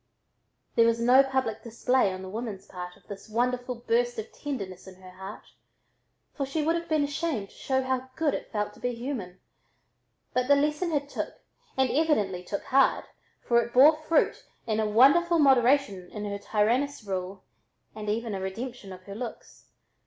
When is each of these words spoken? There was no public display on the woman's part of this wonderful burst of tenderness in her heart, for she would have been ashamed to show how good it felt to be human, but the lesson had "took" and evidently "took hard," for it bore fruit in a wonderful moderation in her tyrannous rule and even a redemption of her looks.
There 0.73 0.87
was 0.87 0.99
no 0.99 1.21
public 1.21 1.61
display 1.61 2.11
on 2.11 2.23
the 2.23 2.29
woman's 2.29 2.65
part 2.65 2.97
of 2.97 3.05
this 3.07 3.29
wonderful 3.29 3.75
burst 3.75 4.17
of 4.17 4.31
tenderness 4.31 4.87
in 4.87 4.95
her 4.99 5.11
heart, 5.11 5.43
for 6.33 6.43
she 6.43 6.63
would 6.63 6.73
have 6.75 6.89
been 6.89 7.03
ashamed 7.03 7.49
to 7.49 7.55
show 7.55 7.83
how 7.83 8.09
good 8.15 8.33
it 8.33 8.51
felt 8.51 8.73
to 8.73 8.79
be 8.79 8.95
human, 8.95 9.39
but 10.33 10.47
the 10.47 10.55
lesson 10.55 10.89
had 10.89 11.07
"took" 11.07 11.39
and 11.77 11.91
evidently 11.91 12.43
"took 12.43 12.63
hard," 12.63 13.03
for 13.43 13.61
it 13.61 13.73
bore 13.75 13.95
fruit 13.95 14.43
in 14.65 14.79
a 14.79 14.89
wonderful 14.89 15.37
moderation 15.37 16.09
in 16.09 16.25
her 16.25 16.39
tyrannous 16.39 17.03
rule 17.03 17.43
and 17.93 18.09
even 18.09 18.33
a 18.33 18.41
redemption 18.41 18.91
of 18.91 19.03
her 19.03 19.13
looks. 19.13 19.67